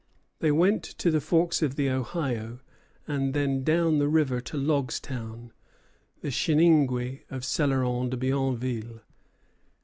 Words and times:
They 0.39 0.51
went 0.51 0.81
to 0.83 1.11
the 1.11 1.21
forks 1.21 1.61
of 1.61 1.75
the 1.75 1.87
Ohio, 1.91 2.61
and 3.07 3.35
then 3.35 3.63
down 3.63 3.99
the 3.99 4.07
river 4.07 4.41
to 4.41 4.57
Logstown, 4.57 5.51
the 6.21 6.29
Chiningué 6.29 7.21
of 7.29 7.43
Céloron 7.43 8.09
de 8.09 8.17
Bienville. 8.17 9.01